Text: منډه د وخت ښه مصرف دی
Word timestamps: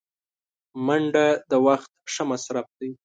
منډه 0.85 1.25
د 1.49 1.51
وخت 1.65 1.91
ښه 2.13 2.23
مصرف 2.31 2.67
دی 2.79 2.89